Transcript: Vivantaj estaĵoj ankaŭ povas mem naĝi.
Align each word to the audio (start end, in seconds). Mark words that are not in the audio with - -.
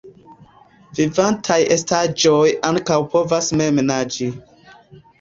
Vivantaj 0.99 1.59
estaĵoj 1.77 2.41
ankaŭ 2.73 3.01
povas 3.15 3.55
mem 3.63 3.87
naĝi. 3.95 4.35